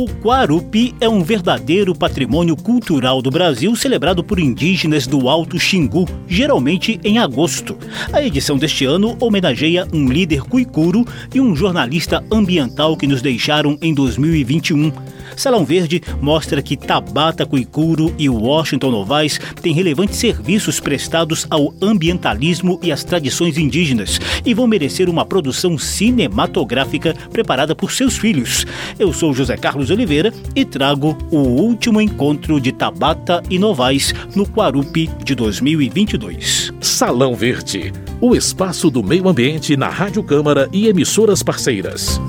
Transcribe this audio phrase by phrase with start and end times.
[0.00, 6.08] O Guarupi é um verdadeiro patrimônio cultural do Brasil celebrado por indígenas do Alto Xingu,
[6.26, 7.76] geralmente em agosto.
[8.10, 13.76] A edição deste ano homenageia um líder cuicuro e um jornalista ambiental que nos deixaram
[13.82, 14.90] em 2021.
[15.40, 22.78] Salão Verde mostra que Tabata Cuicuro e Washington Novaes têm relevantes serviços prestados ao ambientalismo
[22.82, 28.66] e às tradições indígenas e vão merecer uma produção cinematográfica preparada por seus filhos.
[28.98, 34.46] Eu sou José Carlos Oliveira e trago o último encontro de Tabata e Novaes no
[34.46, 36.70] Quarupi de 2022.
[36.82, 42.20] Salão Verde, o espaço do meio ambiente na Rádio Câmara e emissoras parceiras.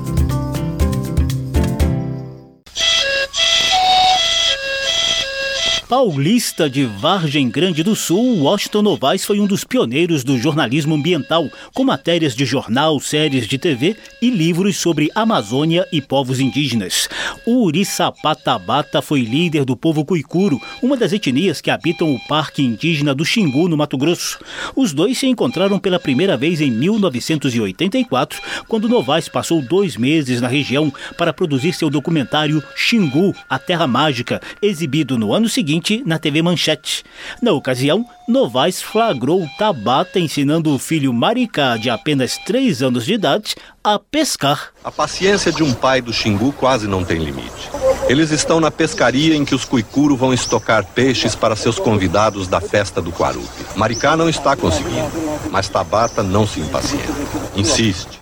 [5.92, 11.50] Paulista de Vargem Grande do Sul, Washington Novaes foi um dos pioneiros do jornalismo ambiental,
[11.74, 17.10] com matérias de jornal, séries de TV e livros sobre Amazônia e povos indígenas.
[17.44, 23.14] O Uriçapatabata foi líder do povo cuicuro, uma das etnias que habitam o Parque Indígena
[23.14, 24.38] do Xingu, no Mato Grosso.
[24.74, 30.48] Os dois se encontraram pela primeira vez em 1984, quando Novaes passou dois meses na
[30.48, 36.42] região para produzir seu documentário Xingu, a Terra Mágica, exibido no ano seguinte na TV
[36.42, 37.04] Manchete.
[37.40, 43.54] Na ocasião, Novaes flagrou Tabata ensinando o filho Maricá, de apenas 3 anos de idade,
[43.82, 44.70] a pescar.
[44.84, 47.70] A paciência de um pai do Xingu quase não tem limite.
[48.08, 52.60] Eles estão na pescaria em que os cuicuru vão estocar peixes para seus convidados da
[52.60, 53.64] festa do Quarupi.
[53.74, 55.10] Maricá não está conseguindo,
[55.50, 57.12] mas Tabata não se impacienta.
[57.56, 58.20] Insiste.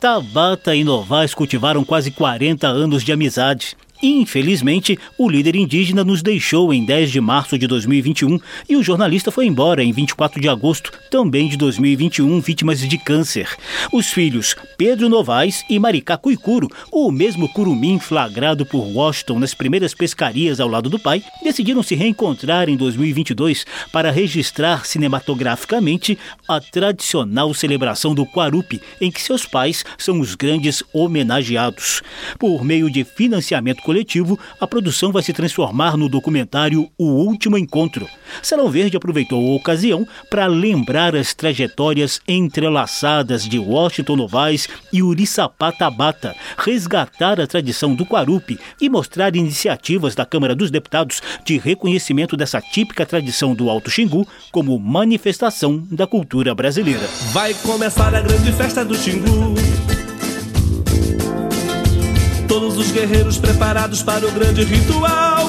[0.00, 3.76] Tabata e Novaes cultivaram quase 40 anos de amizade.
[4.02, 9.30] Infelizmente, o líder indígena nos deixou em 10 de março de 2021 e o jornalista
[9.30, 13.48] foi embora em 24 de agosto, também de 2021, vítimas de câncer.
[13.92, 19.94] Os filhos Pedro Novaes e Maricá Cuicuro, o mesmo curumim flagrado por Washington nas primeiras
[19.94, 27.54] pescarias ao lado do pai, decidiram se reencontrar em 2022 para registrar cinematograficamente a tradicional
[27.54, 32.02] celebração do Quarupi, em que seus pais são os grandes homenageados.
[32.38, 38.08] Por meio de financiamento coletivo, a produção vai se transformar no documentário O Último Encontro.
[38.42, 45.70] Salão Verde aproveitou a ocasião para lembrar as trajetórias entrelaçadas de Washington Novaes e Uriçapá
[45.70, 52.36] Tabata, resgatar a tradição do Quarupi e mostrar iniciativas da Câmara dos Deputados de reconhecimento
[52.36, 57.06] dessa típica tradição do Alto Xingu como manifestação da cultura brasileira.
[57.32, 59.95] Vai começar a grande festa do Xingu.
[62.48, 65.48] Todos os guerreiros preparados para o grande ritual.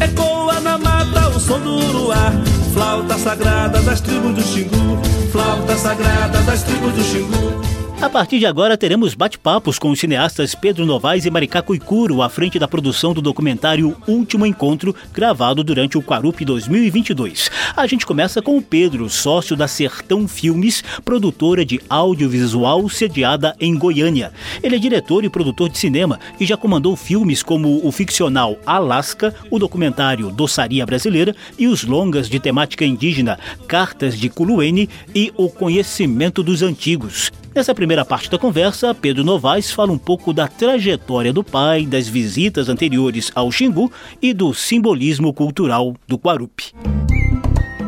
[0.00, 2.32] Ecoa na mata o som do uruá.
[2.72, 5.00] Flauta sagrada das tribos do Xingu.
[5.32, 7.69] Flauta sagrada das tribos do Xingu.
[8.02, 12.30] A partir de agora teremos bate-papos com os cineastas Pedro Novaes e Maricá Cuicuro à
[12.30, 17.50] frente da produção do documentário Último Encontro, gravado durante o Quarup 2022.
[17.76, 23.76] A gente começa com o Pedro, sócio da Sertão Filmes, produtora de audiovisual sediada em
[23.76, 24.32] Goiânia.
[24.62, 29.34] Ele é diretor e produtor de cinema e já comandou filmes como o ficcional Alaska,
[29.50, 33.38] o documentário Doçaria Brasileira e os longas de temática indígena
[33.68, 37.30] Cartas de Culuene e O Conhecimento dos Antigos.
[37.52, 42.06] Nessa primeira parte da conversa, Pedro Novaes fala um pouco da trajetória do pai, das
[42.06, 43.90] visitas anteriores ao Xingu
[44.22, 46.72] e do simbolismo cultural do Quarupi.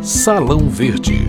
[0.02, 1.28] Salão Verde.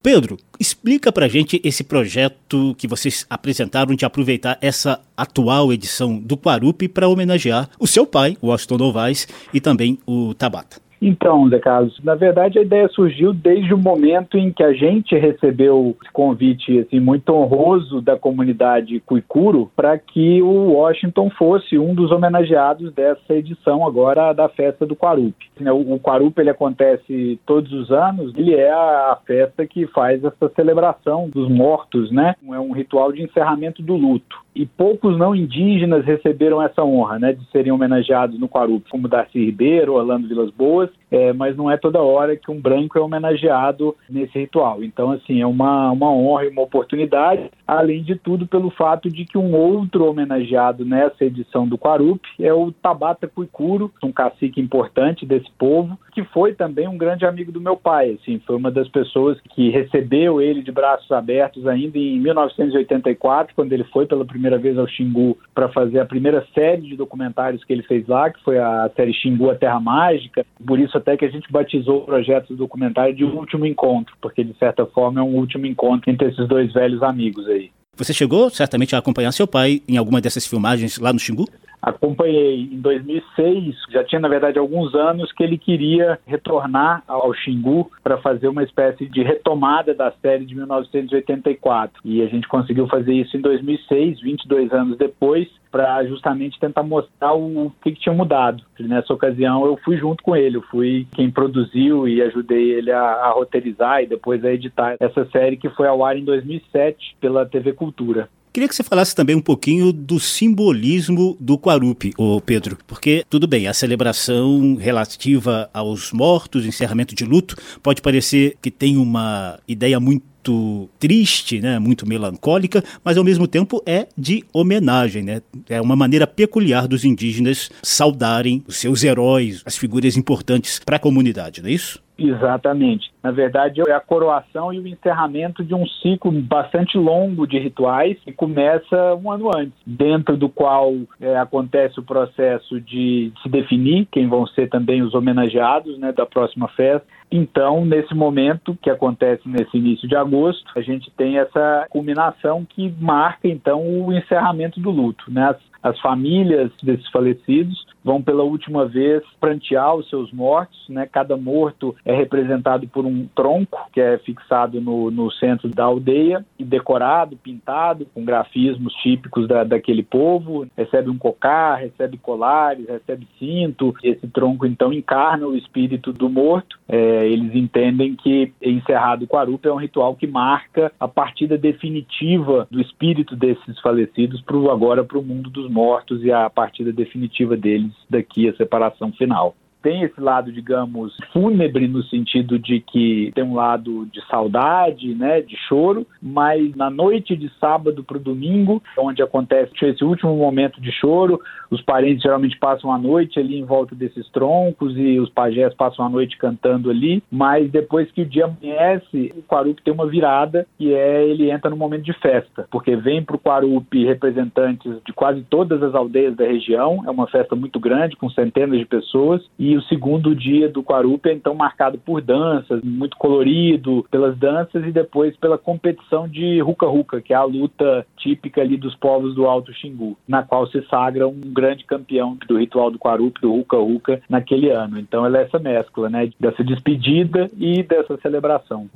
[0.00, 6.36] Pedro, explica pra gente esse projeto que vocês apresentaram de aproveitar essa atual edição do
[6.36, 10.87] Quarupi para homenagear o seu pai, o Washington Novaes, e também o Tabata.
[11.00, 15.16] Então, Zé Carlos, na verdade a ideia surgiu desde o momento em que a gente
[15.16, 21.94] recebeu esse convite assim, muito honroso da comunidade Cuicuro para que o Washington fosse um
[21.94, 25.48] dos homenageados dessa edição agora da festa do Quarupi.
[25.60, 31.28] O Quarupi ele acontece todos os anos, ele é a festa que faz essa celebração
[31.28, 32.34] dos mortos, né?
[32.50, 37.32] É um ritual de encerramento do luto e poucos não indígenas receberam essa honra, né,
[37.32, 41.76] de serem homenageados no Quarup, como Darcy Ribeiro, Orlando Vilas Boas, é, mas não é
[41.76, 44.82] toda hora que um branco é homenageado nesse ritual.
[44.82, 49.24] Então, assim, é uma, uma honra e uma oportunidade, além de tudo pelo fato de
[49.24, 55.24] que um outro homenageado nessa edição do Quarup é o Tabata Cuicuro, um cacique importante
[55.24, 58.88] desse povo, que foi também um grande amigo do meu pai, assim, foi uma das
[58.88, 64.47] pessoas que recebeu ele de braços abertos ainda em 1984, quando ele foi pela primeira
[64.48, 68.30] primeira vez ao Xingu para fazer a primeira série de documentários que ele fez lá,
[68.30, 70.46] que foi a série Xingu, a Terra Mágica.
[70.66, 74.42] Por isso até que a gente batizou o projeto do documentário de Último Encontro, porque
[74.42, 77.70] de certa forma é um último encontro entre esses dois velhos amigos aí.
[77.96, 81.46] Você chegou certamente a acompanhar seu pai em alguma dessas filmagens lá no Xingu?
[81.80, 87.90] Acompanhei em 2006, já tinha na verdade alguns anos que ele queria retornar ao Xingu
[88.02, 92.00] para fazer uma espécie de retomada da série de 1984.
[92.04, 97.34] E a gente conseguiu fazer isso em 2006, 22 anos depois, para justamente tentar mostrar
[97.34, 98.62] o que, que, tinha mudado.
[98.80, 103.00] Nessa ocasião eu fui junto com ele, eu fui quem produziu e ajudei ele a,
[103.00, 107.46] a roteirizar e depois a editar essa série que foi ao ar em 2007 pela
[107.46, 108.28] TV Cultura.
[108.58, 113.46] Queria que você falasse também um pouquinho do simbolismo do Quarupi, ô Pedro, porque tudo
[113.46, 120.00] bem, a celebração relativa aos mortos, encerramento de luto, pode parecer que tem uma ideia
[120.00, 125.40] muito triste, né, muito melancólica, mas ao mesmo tempo é de homenagem, né?
[125.68, 130.98] É uma maneira peculiar dos indígenas saudarem os seus heróis, as figuras importantes para a
[130.98, 132.02] comunidade, não é isso?
[132.18, 133.12] Exatamente.
[133.22, 138.18] Na verdade, é a coroação e o encerramento de um ciclo bastante longo de rituais
[138.24, 144.08] que começa um ano antes, dentro do qual é, acontece o processo de se definir
[144.10, 147.06] quem vão ser também os homenageados né, da próxima festa.
[147.30, 152.92] Então, nesse momento que acontece nesse início de agosto, a gente tem essa culminação que
[152.98, 155.24] marca então o encerramento do luto.
[155.30, 155.50] Né?
[155.50, 161.06] As, as famílias desses falecidos vão pela última vez prantear os seus mortos, né?
[161.10, 166.44] Cada morto é representado por um tronco que é fixado no, no centro da aldeia
[166.58, 170.66] e decorado, pintado com grafismos típicos da, daquele povo.
[170.76, 173.94] Recebe um cocar, recebe colares, recebe cinto.
[174.02, 176.78] Esse tronco então encarna o espírito do morto.
[176.88, 182.66] É, eles entendem que encerrado o Quarupa é um ritual que marca a partida definitiva
[182.70, 187.56] do espírito desses falecidos pro, agora para o mundo dos mortos e a partida definitiva
[187.56, 193.44] deles daqui a separação final tem esse lado, digamos, fúnebre no sentido de que tem
[193.44, 198.82] um lado de saudade, né, de choro, mas na noite de sábado para o domingo,
[198.98, 201.40] onde acontece esse último momento de choro,
[201.70, 206.04] os parentes geralmente passam a noite ali em volta desses troncos e os pajés passam
[206.04, 210.66] a noite cantando ali, mas depois que o dia amanhece, o Quarupi tem uma virada
[210.78, 215.12] e é ele entra no momento de festa, porque vem para o Quarupi representantes de
[215.12, 219.42] quase todas as aldeias da região, é uma festa muito grande com centenas de pessoas
[219.58, 224.34] e e o segundo dia do Quarupi é então marcado por danças, muito colorido, pelas
[224.38, 229.34] danças e depois pela competição de ruca-ruca, que é a luta típica ali dos povos
[229.34, 233.52] do Alto Xingu, na qual se sagra um grande campeão do ritual do Quarupi, do
[233.52, 234.98] ruca-ruca, naquele ano.
[234.98, 238.88] Então ela é essa mescla, né, dessa despedida e dessa celebração.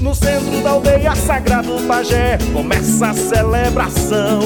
[0.00, 4.40] No centro da aldeia sagrado Pajé começa a celebração.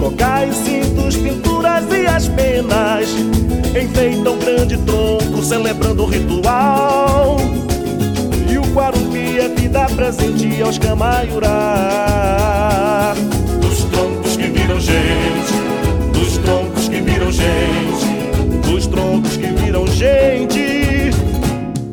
[0.00, 3.14] Cocais, cintos, pinturas e as penas
[3.76, 4.95] enfeitam grande tronco
[5.46, 7.36] celebrando o ritual.
[8.50, 11.54] E o Guarupi é vida presente aos Camaiurá.
[13.60, 15.52] Dos troncos que viram gente,
[16.12, 18.06] dos troncos que viram gente,
[18.68, 21.10] dos troncos que viram gente.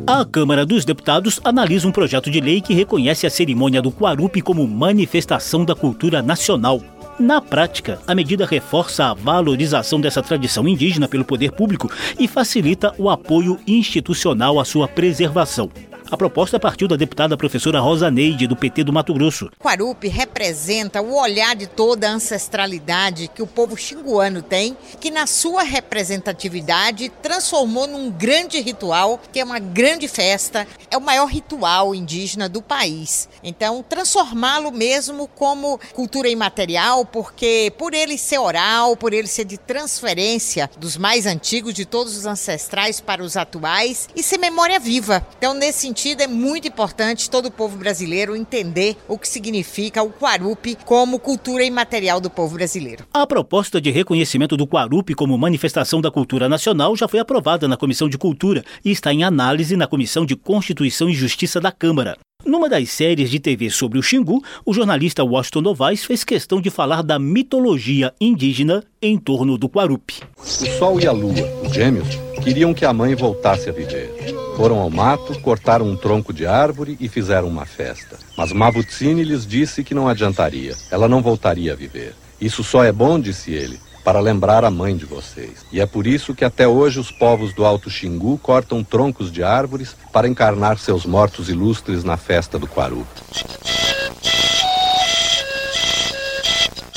[0.08, 4.42] A Câmara dos Deputados analisa um projeto de lei que reconhece a cerimônia do Quarupi
[4.42, 6.82] como manifestação da cultura nacional.
[7.20, 12.94] Na prática, a medida reforça a valorização dessa tradição indígena pelo poder público e facilita
[12.98, 15.70] o apoio institucional à sua preservação.
[16.12, 19.50] A proposta partiu da deputada professora Rosa Neide, do PT do Mato Grosso.
[19.60, 25.26] Quarupi representa o olhar de toda a ancestralidade que o povo xinguano tem, que na
[25.26, 31.96] sua representatividade transformou num grande ritual, que é uma grande festa, é o maior ritual
[31.96, 33.28] indígena do país.
[33.42, 39.58] Então, transformá-lo mesmo como cultura imaterial, porque por ele ser oral, por ele ser de
[39.58, 45.26] transferência dos mais antigos, de todos os ancestrais para os atuais, e ser memória viva.
[45.38, 50.12] Então, nesse sentido, é muito importante todo o povo brasileiro entender o que significa o
[50.12, 53.06] Quarupi como cultura imaterial do povo brasileiro.
[53.14, 57.78] A proposta de reconhecimento do Quarupi como manifestação da cultura nacional já foi aprovada na
[57.78, 62.18] Comissão de Cultura e está em análise na Comissão de Constituição e Justiça da Câmara.
[62.44, 66.72] Numa das séries de TV sobre o Xingu, o jornalista Washington Novaes fez questão de
[66.72, 70.16] falar da mitologia indígena em torno do Quarupi.
[70.38, 71.34] O Sol e a Lua,
[71.64, 72.08] os gêmeos,
[72.44, 74.14] queriam que a mãe voltasse a viver.
[74.58, 78.18] Foram ao mato, cortaram um tronco de árvore e fizeram uma festa.
[78.38, 80.76] Mas Mavutsini lhes disse que não adiantaria.
[80.92, 82.14] Ela não voltaria a viver.
[82.42, 85.66] Isso só é bom, disse ele, para lembrar a mãe de vocês.
[85.72, 89.42] E é por isso que até hoje os povos do Alto Xingu cortam troncos de
[89.42, 93.93] árvores para encarnar seus mortos ilustres na festa do Quarupi.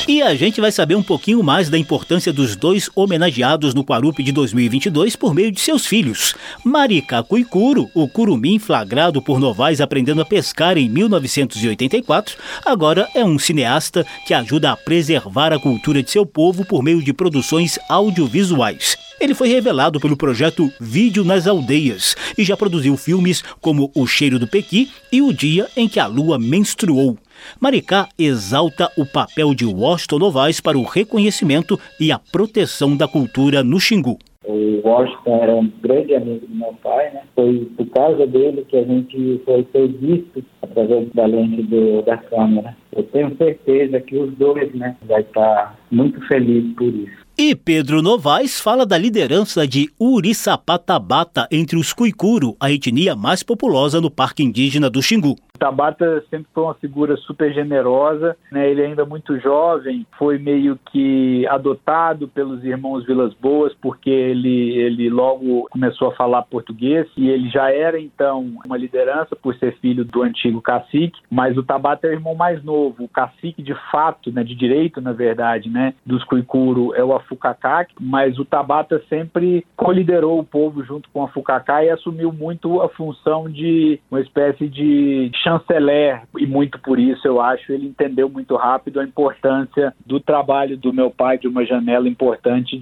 [0.09, 4.23] E a gente vai saber um pouquinho mais da importância dos dois homenageados no Quarup
[4.23, 6.33] de 2022 por meio de seus filhos.
[6.65, 13.37] Maricá Cuicuro, o curumim flagrado por Novaes aprendendo a pescar em 1984, agora é um
[13.37, 18.97] cineasta que ajuda a preservar a cultura de seu povo por meio de produções audiovisuais.
[19.21, 24.39] Ele foi revelado pelo projeto Vídeo nas Aldeias e já produziu filmes como O Cheiro
[24.39, 27.19] do Pequi e O Dia em que a Lua Menstruou.
[27.61, 33.63] Maricá exalta o papel de Washington Novaes para o reconhecimento e a proteção da cultura
[33.63, 34.19] no Xingu.
[34.45, 37.23] O Washington era um grande amigo do meu pai, né?
[37.35, 42.17] Foi por causa dele que a gente foi ser visto através da lente do, da
[42.17, 42.77] câmera.
[42.95, 47.27] Eu tenho certeza que os dois, né, vai estar muito felizes por isso.
[47.39, 54.01] E Pedro Novaes fala da liderança de Uriçapatabata entre os Cuicuro, a etnia mais populosa
[54.01, 55.37] no Parque Indígena do Xingu.
[55.57, 58.69] Tabata sempre foi uma figura super generosa, né?
[58.69, 65.09] Ele ainda muito jovem, foi meio que adotado pelos irmãos Vilas Boas, porque ele, ele
[65.11, 70.05] logo começou a falar português e ele já era então uma liderança por ser filho
[70.05, 74.31] do antigo cacique, mas o Tabata é o irmão mais novo, o cacique de fato,
[74.33, 79.65] né, de direito na verdade, né, dos Cuicuro é o Afucacá, mas o Tabata sempre
[79.77, 84.69] coliderou o povo junto com o Afucacá e assumiu muito a função de uma espécie
[84.69, 90.19] de chanceler e muito por isso eu acho ele entendeu muito rápido a importância do
[90.19, 92.81] trabalho do meu pai de uma janela importante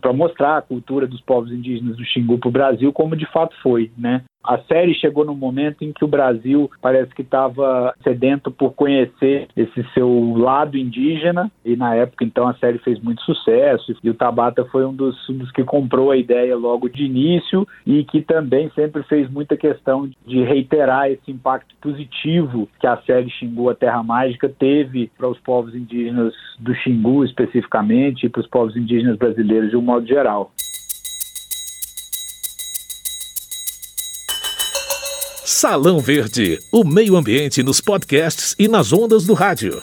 [0.00, 3.54] para mostrar a cultura dos povos indígenas do Xingu para o Brasil como de fato
[3.62, 4.22] foi, né?
[4.48, 9.46] A série chegou num momento em que o Brasil parece que estava sedento por conhecer
[9.54, 11.52] esse seu lado indígena.
[11.62, 13.94] E na época então a série fez muito sucesso.
[14.02, 17.68] E o Tabata foi um dos, um dos que comprou a ideia logo de início.
[17.86, 23.28] E que também sempre fez muita questão de reiterar esse impacto positivo que a série
[23.28, 28.46] Xingu a Terra Mágica teve para os povos indígenas do Xingu especificamente e para os
[28.46, 30.50] povos indígenas brasileiros de um modo geral.
[35.60, 39.82] Salão Verde, o meio ambiente nos podcasts e nas ondas do rádio.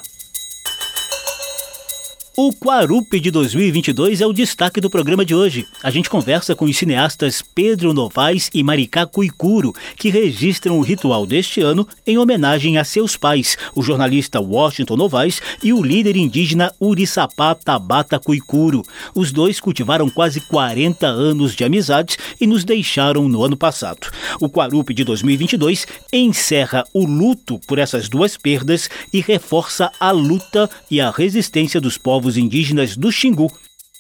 [2.38, 5.66] O Quarup de 2022 é o destaque do programa de hoje.
[5.82, 11.26] A gente conversa com os cineastas Pedro Novaes e Maricá Cuicuro, que registram o ritual
[11.26, 16.74] deste ano em homenagem a seus pais, o jornalista Washington Novaes e o líder indígena
[16.78, 18.84] Uriçapá Tabata Cuicuro.
[19.16, 24.12] Os dois cultivaram quase 40 anos de amizade e nos deixaram no ano passado.
[24.42, 30.70] O Quarup de 2022 encerra o luto por essas duas perdas e reforça a luta
[30.92, 33.52] e a resistência dos povos povos indígenas do Xingu.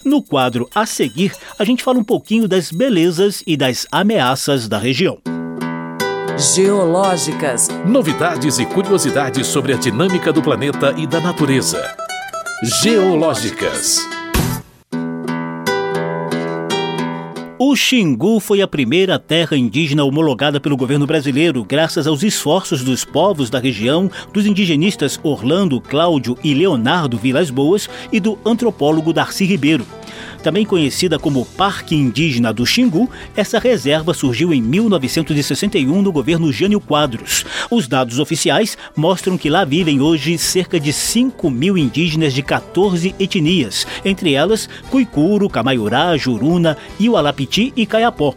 [0.03, 4.79] No quadro a seguir, a gente fala um pouquinho das belezas e das ameaças da
[4.79, 5.19] região.
[6.37, 7.69] Geológicas.
[7.85, 11.95] Novidades e curiosidades sobre a dinâmica do planeta e da natureza.
[12.81, 13.99] Geológicas.
[17.57, 23.05] O Xingu foi a primeira terra indígena homologada pelo governo brasileiro, graças aos esforços dos
[23.05, 29.45] povos da região, dos indigenistas Orlando, Cláudio e Leonardo Vilas Boas e do antropólogo Darcy
[29.45, 29.85] Ribeiro.
[30.45, 36.79] Também conhecida como Parque Indígena do Xingu, essa reserva surgiu em 1961 no governo Jânio
[36.79, 37.43] Quadros.
[37.71, 43.15] Os dados oficiais mostram que lá vivem hoje cerca de 5 mil indígenas de 14
[43.19, 48.35] etnias, entre elas Cuicuro, Camaiurá, Juruna, Iualapiti e Caiapó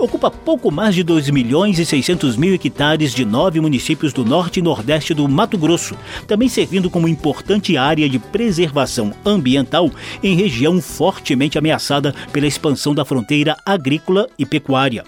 [0.00, 4.58] ocupa pouco mais de 2 milhões e 600 mil hectares de nove municípios do norte
[4.58, 5.94] e nordeste do Mato Grosso,
[6.26, 9.90] também servindo como importante área de preservação ambiental
[10.22, 15.04] em região fortemente ameaçada pela expansão da fronteira agrícola e pecuária.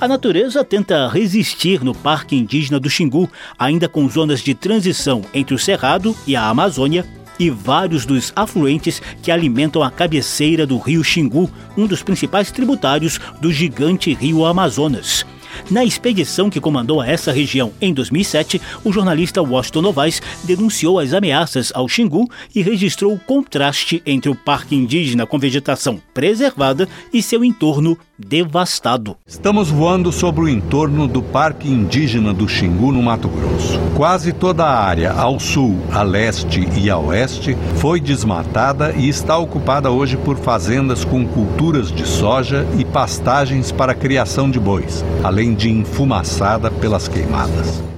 [0.00, 5.54] A natureza tenta resistir no Parque Indígena do Xingu, ainda com zonas de transição entre
[5.54, 7.06] o Cerrado e a Amazônia,
[7.38, 13.20] e vários dos afluentes que alimentam a cabeceira do rio Xingu, um dos principais tributários
[13.40, 15.24] do gigante rio Amazonas.
[15.70, 21.12] Na expedição que comandou a essa região em 2007, o jornalista Washington Novaes denunciou as
[21.12, 27.22] ameaças ao Xingu e registrou o contraste entre o parque indígena com vegetação preservada e
[27.22, 29.16] seu entorno devastado.
[29.26, 33.78] Estamos voando sobre o entorno do Parque Indígena do Xingu, no Mato Grosso.
[33.94, 39.36] Quase toda a área ao sul, a leste e a oeste foi desmatada e está
[39.36, 45.54] ocupada hoje por fazendas com culturas de soja e pastagens para criação de bois, além
[45.54, 47.95] de enfumaçada pelas queimadas.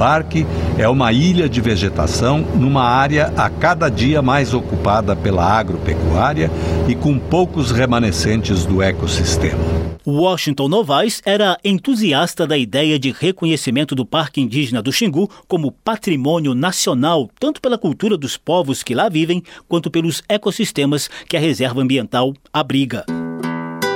[0.00, 0.46] Parque
[0.78, 6.50] é uma ilha de vegetação numa área a cada dia mais ocupada pela agropecuária
[6.88, 9.60] e com poucos remanescentes do ecossistema.
[10.06, 16.54] Washington Novaes era entusiasta da ideia de reconhecimento do Parque Indígena do Xingu como patrimônio
[16.54, 21.82] nacional, tanto pela cultura dos povos que lá vivem, quanto pelos ecossistemas que a reserva
[21.82, 23.04] ambiental abriga.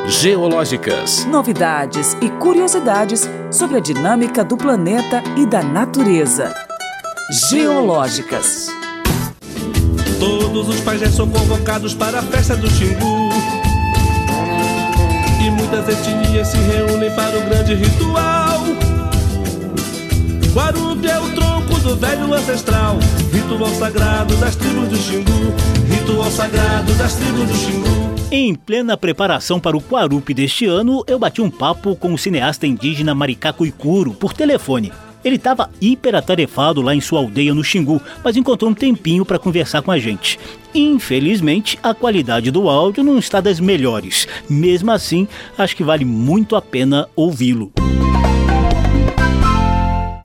[0.06, 1.24] Geológicas.
[1.24, 6.54] Novidades e curiosidades sobre a dinâmica do planeta e da natureza.
[7.48, 8.68] Geológicas.
[10.20, 13.30] Todos os pajés são convocados para a festa do Xingu.
[15.42, 18.60] E muitas etnias se reúnem para o grande ritual.
[20.52, 22.98] Guarupi é o tronco do velho ancestral.
[23.32, 25.54] Ritual sagrado das tribos do Xingu.
[25.88, 28.13] Ritual sagrado das tribos do Xingu.
[28.36, 32.66] Em plena preparação para o Quarupi deste ano, eu bati um papo com o cineasta
[32.66, 34.92] indígena Maricá Cuicuro por telefone.
[35.24, 39.82] Ele estava hiperatarefado lá em sua aldeia no Xingu, mas encontrou um tempinho para conversar
[39.82, 40.36] com a gente.
[40.74, 44.26] Infelizmente, a qualidade do áudio não está das melhores.
[44.50, 47.70] Mesmo assim, acho que vale muito a pena ouvi-lo.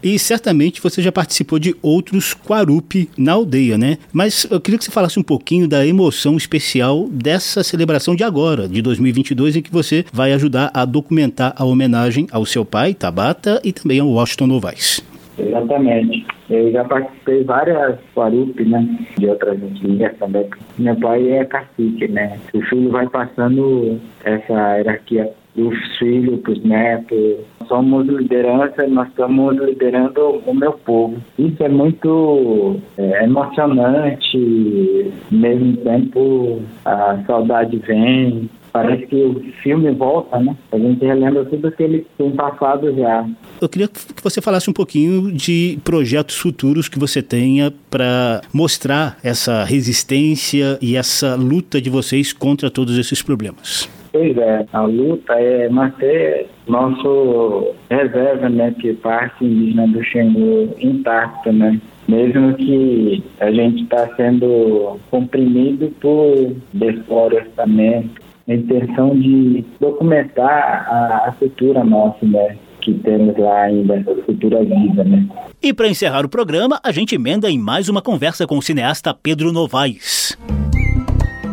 [0.01, 3.97] E certamente você já participou de outros Quarupi na aldeia, né?
[4.13, 8.67] Mas eu queria que você falasse um pouquinho da emoção especial dessa celebração de agora,
[8.67, 13.61] de 2022, em que você vai ajudar a documentar a homenagem ao seu pai, Tabata,
[13.63, 15.03] e também ao Washington Novaes.
[15.37, 16.25] Exatamente.
[16.49, 18.87] Eu já participei várias Quarupi, né?
[19.17, 20.45] De outras etnias também.
[20.77, 22.39] Meu pai é cacique, né?
[22.53, 27.37] O filho vai passando essa hierarquia dos filhos para os netos.
[27.67, 31.17] Somos liderança, nós estamos liderando o meu povo.
[31.37, 39.91] Isso é muito é, emocionante, ao mesmo tempo a saudade vem, Parece que o filme
[39.91, 40.55] volta, né?
[40.71, 43.27] A gente relembra tudo que ele tem passado já.
[43.59, 49.17] Eu queria que você falasse um pouquinho de projetos futuros que você tenha para mostrar
[49.23, 53.89] essa resistência e essa luta de vocês contra todos esses problemas.
[54.11, 61.51] Pois é, a luta é manter nosso reserva, né, que parte indígena do Xingu intacto,
[61.51, 61.79] né?
[62.09, 71.31] mesmo que a gente está sendo comprimido por desflorestamento, a intenção de documentar a, a
[71.33, 72.57] cultura nossa, né?
[72.81, 75.27] Que temos lá ainda, a cultura viva, né?
[75.61, 79.13] E para encerrar o programa, a gente emenda em mais uma conversa com o cineasta
[79.13, 80.35] Pedro Novaes.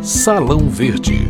[0.01, 1.27] Salão Verde.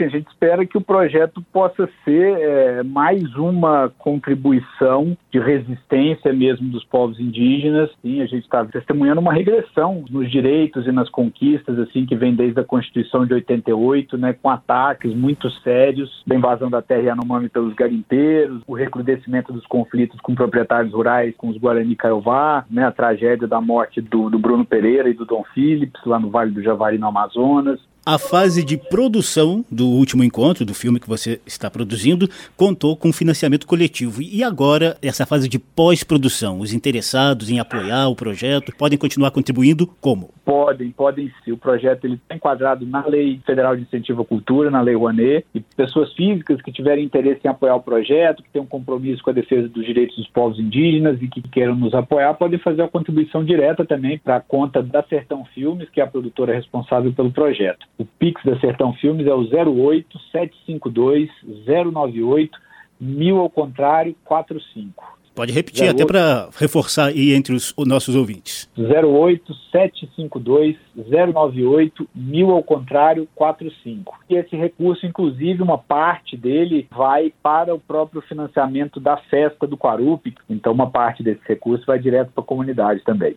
[0.00, 6.68] A gente espera que o projeto possa ser é, mais uma contribuição de resistência mesmo
[6.68, 7.90] dos povos indígenas.
[8.00, 12.34] Sim, a gente está testemunhando uma regressão nos direitos e nas conquistas, assim, que vem
[12.34, 17.48] desde a Constituição de 88, né, com ataques muito sérios da invasão da terra Yanomami
[17.48, 22.92] pelos garimpeiros, o recrudescimento dos conflitos com proprietários rurais, com os Guarani Caiová, né, a
[22.92, 26.62] tragédia da morte do, do Bruno Pereira e do Dom Phillips lá no Vale do
[26.62, 31.70] Javari, no Amazonas, a fase de produção do último encontro, do filme que você está
[31.70, 34.22] produzindo, contou com financiamento coletivo.
[34.22, 39.86] E agora, essa fase de pós-produção, os interessados em apoiar o projeto podem continuar contribuindo
[40.00, 40.30] como?
[40.48, 41.52] Podem, podem sim.
[41.52, 45.60] O projeto está enquadrado na Lei Federal de Incentivo à Cultura, na Lei Rouanet, e
[45.60, 49.34] pessoas físicas que tiverem interesse em apoiar o projeto, que tenham um compromisso com a
[49.34, 53.44] defesa dos direitos dos povos indígenas e que queiram nos apoiar, podem fazer a contribuição
[53.44, 57.86] direta também para a conta da Sertão Filmes, que é a produtora responsável pelo projeto.
[57.98, 61.28] O Pix da Sertão Filmes é o 08 752
[61.66, 62.58] 098
[62.98, 65.17] mil ao contrário 45.
[65.38, 68.68] Pode repetir 08, até para reforçar aí entre os, os nossos ouvintes.
[68.76, 74.18] 08 752 098 mil ao contrário 45.
[74.28, 79.78] E esse recurso, inclusive, uma parte dele vai para o próprio financiamento da festa do
[79.78, 80.34] Quarupi.
[80.50, 83.36] Então, uma parte desse recurso vai direto para a comunidade também.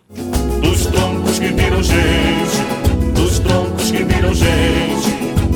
[0.64, 5.10] Dos troncos que viram gente dos troncos que viram gente,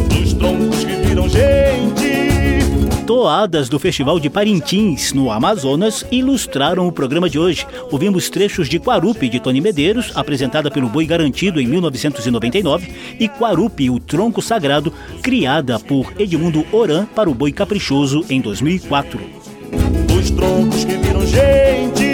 [0.07, 2.04] dos troncos que viram gente.
[3.05, 7.67] Toadas do Festival de Parintins, no Amazonas, ilustraram o programa de hoje.
[7.91, 13.91] Ouvimos trechos de Quarupi, de Tony Medeiros, apresentada pelo Boi Garantido em 1999, e Quarupi,
[13.91, 14.91] o Tronco Sagrado,
[15.21, 19.19] criada por Edmundo Oran para o Boi Caprichoso em 2004.
[20.17, 22.05] Os troncos que viram gente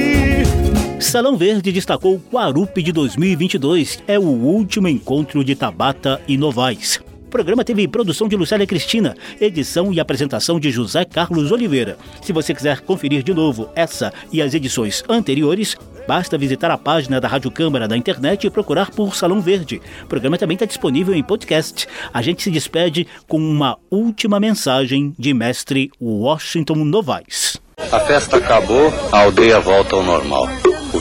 [1.00, 7.02] Salão Verde destacou o Quarupi de 2022, é o último encontro de Tabata e Novaes.
[7.32, 11.98] O programa teve produção de Lucélia Cristina, edição e apresentação de José Carlos Oliveira.
[12.22, 17.22] Se você quiser conferir de novo essa e as edições anteriores, basta visitar a página
[17.22, 19.82] da Rádio Câmara na internet e procurar por Salão Verde.
[20.04, 21.88] O programa também está disponível em podcast.
[22.14, 27.62] A gente se despede com uma última mensagem de mestre Washington Novaes.
[27.94, 30.50] A festa acabou, a aldeia volta ao normal.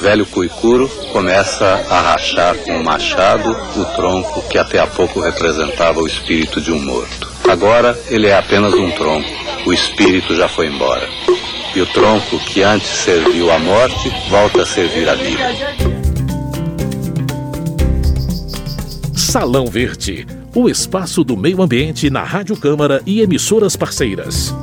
[0.00, 6.00] Velho cuicuro começa a rachar com o machado o tronco que até há pouco representava
[6.00, 7.30] o espírito de um morto.
[7.46, 9.28] Agora ele é apenas um tronco,
[9.66, 11.06] o espírito já foi embora.
[11.76, 15.44] E o tronco que antes serviu à morte volta a servir à vida.
[19.14, 24.54] Salão Verde, o espaço do meio ambiente na Rádio Câmara e emissoras parceiras.